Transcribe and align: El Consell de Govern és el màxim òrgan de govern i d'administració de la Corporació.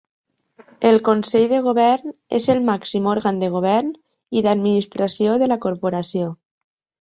El 0.91 0.95
Consell 1.09 1.43
de 1.51 1.59
Govern 1.67 2.15
és 2.37 2.47
el 2.53 2.61
màxim 2.69 3.09
òrgan 3.11 3.37
de 3.43 3.51
govern 3.57 3.93
i 4.41 4.45
d'administració 4.49 5.37
de 5.45 5.51
la 5.53 5.61
Corporació. 5.69 6.33